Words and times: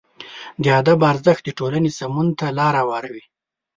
د 0.63 0.65
ادب 0.79 0.99
ارزښت 1.11 1.43
د 1.45 1.49
ټولنې 1.59 1.89
سمون 1.99 2.27
ته 2.39 2.45
لاره 2.59 2.79
هواروي. 2.85 3.23